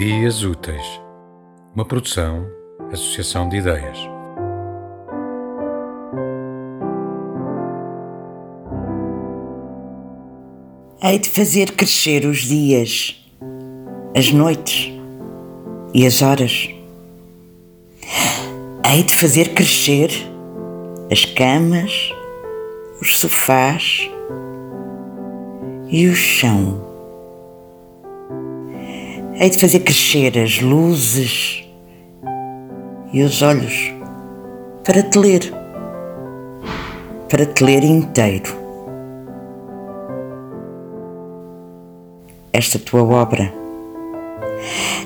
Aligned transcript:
Ideias 0.00 0.42
Úteis, 0.42 0.98
uma 1.74 1.84
produção, 1.84 2.46
associação 2.90 3.46
de 3.50 3.58
ideias. 3.58 3.98
Hei 11.02 11.18
de 11.18 11.28
fazer 11.28 11.72
crescer 11.72 12.24
os 12.24 12.38
dias, 12.38 13.22
as 14.16 14.32
noites 14.32 14.90
e 15.92 16.06
as 16.06 16.22
horas. 16.22 16.70
Hei 18.90 19.02
de 19.02 19.14
fazer 19.14 19.52
crescer 19.52 20.10
as 21.12 21.26
camas, 21.26 21.92
os 23.02 23.20
sofás 23.20 24.10
e 25.90 26.08
o 26.08 26.14
chão 26.14 26.89
Hei 29.42 29.48
de 29.48 29.58
fazer 29.58 29.80
crescer 29.80 30.38
as 30.38 30.60
luzes 30.60 31.64
e 33.10 33.22
os 33.22 33.40
olhos 33.40 33.90
para 34.84 35.02
te 35.02 35.18
ler, 35.18 35.50
para 37.26 37.46
te 37.46 37.64
ler 37.64 37.82
inteiro. 37.82 38.54
Esta 42.52 42.78
tua 42.78 43.02
obra. 43.02 43.50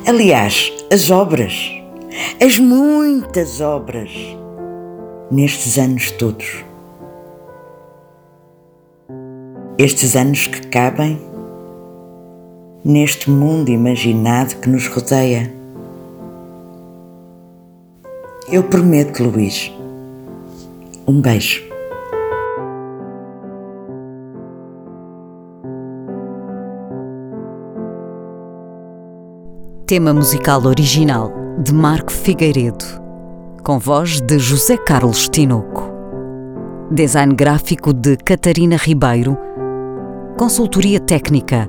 Aliás, 0.04 0.72
as 0.92 1.12
obras, 1.12 1.70
as 2.44 2.58
muitas 2.58 3.60
obras, 3.60 4.10
nestes 5.30 5.78
anos 5.78 6.10
todos. 6.10 6.64
Estes 9.78 10.16
anos 10.16 10.48
que 10.48 10.66
cabem 10.66 11.33
neste 12.84 13.30
mundo 13.30 13.70
imaginado 13.70 14.56
que 14.56 14.68
nos 14.68 14.86
rodeia. 14.88 15.50
Eu 18.50 18.62
prometo, 18.64 19.24
Luís. 19.24 19.72
Um 21.06 21.20
beijo. 21.20 21.62
Tema 29.86 30.12
musical 30.12 30.66
original 30.66 31.32
de 31.62 31.72
Marco 31.72 32.12
Figueiredo, 32.12 32.84
com 33.62 33.78
voz 33.78 34.20
de 34.20 34.38
José 34.38 34.76
Carlos 34.76 35.28
Tinoco. 35.28 35.90
Design 36.90 37.34
gráfico 37.34 37.94
de 37.94 38.16
Catarina 38.16 38.76
Ribeiro. 38.76 39.38
Consultoria 40.36 41.00
técnica 41.00 41.68